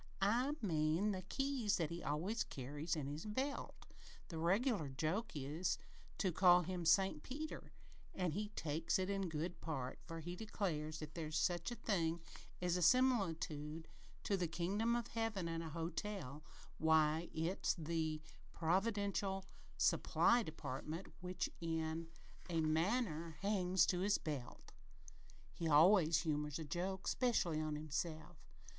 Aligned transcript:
"I 0.23 0.53
mean 0.63 1.11
the 1.11 1.21
keys 1.21 1.75
thet 1.75 1.91
he 1.91 2.01
always 2.01 2.43
carries 2.43 2.95
in 2.95 3.05
his 3.05 3.23
belt. 3.27 3.85
The 4.29 4.39
reg'lar 4.39 4.89
joke 4.89 5.33
there 5.33 5.43
is 5.57 5.77
to 6.17 6.31
call 6.31 6.63
him 6.63 6.85
'St. 6.85 7.21
Peter,' 7.21 7.71
an' 8.15 8.31
he 8.31 8.47
takes 8.49 8.97
it 8.97 9.11
in 9.11 9.29
good 9.29 9.61
part, 9.61 9.99
for, 10.07 10.19
he 10.21 10.35
declares, 10.35 11.03
if 11.03 11.13
there 11.13 11.27
is 11.27 11.35
such 11.37 11.69
a 11.69 11.75
thing 11.75 12.19
as 12.63 12.77
a 12.77 12.81
similitude 12.81 13.87
to 14.23 14.35
the 14.35 14.47
kingdom 14.47 14.95
o' 14.95 15.03
Heaven 15.13 15.47
in 15.47 15.61
a 15.61 15.69
hotel, 15.69 16.43
why, 16.79 17.29
it's 17.31 17.77
in 17.77 17.83
the 17.83 18.21
providential 18.53 19.45
supply 19.77 20.41
department 20.41 21.13
which, 21.19 21.47
in 21.59 22.09
a 22.49 22.59
manner, 22.61 23.37
hangs 23.43 23.85
to 23.85 23.99
his 23.99 24.17
belt. 24.17 24.71
He 25.53 25.67
always 25.67 26.21
humors 26.21 26.57
a 26.57 26.63
joke 26.65 27.07
'specially 27.07 27.61
on 27.61 27.75
himself." 27.75 28.37